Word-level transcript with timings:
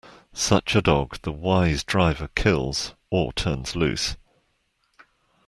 Such 0.33 0.75
a 0.75 0.81
dog 0.81 1.19
the 1.21 1.31
wise 1.31 1.83
driver 1.83 2.29
kills, 2.33 2.95
or 3.11 3.31
turns 3.33 3.75
loose. 3.75 4.15